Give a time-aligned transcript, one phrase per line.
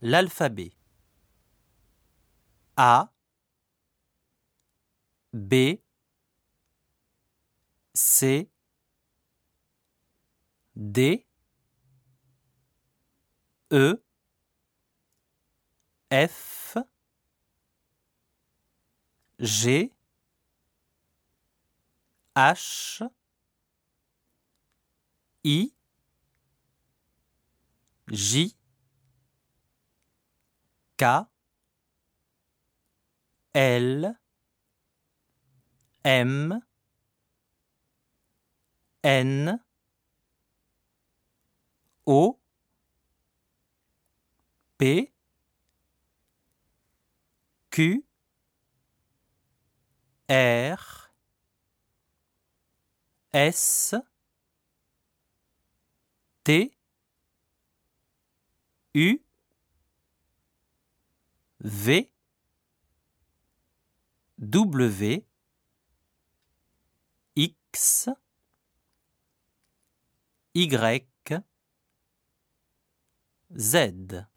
[0.00, 0.72] L'alphabet.
[2.76, 3.10] A,
[5.32, 5.80] B,
[7.94, 8.48] C,
[10.76, 11.26] D,
[13.72, 13.94] E,
[16.10, 16.78] F,
[19.40, 19.92] G,
[22.36, 23.02] H,
[25.44, 25.72] I,
[28.10, 28.57] J,
[30.98, 31.26] K,
[33.54, 34.16] L,
[36.04, 36.62] M,
[39.04, 39.60] N,
[42.04, 42.38] O,
[44.76, 45.12] P,
[47.70, 48.04] Q,
[50.28, 50.78] R,
[53.32, 53.94] S,
[56.44, 56.72] T,
[58.94, 59.18] U,
[61.60, 62.10] V,
[64.38, 65.24] W,
[67.36, 68.10] X,
[70.54, 71.42] Y,
[73.50, 74.28] Z.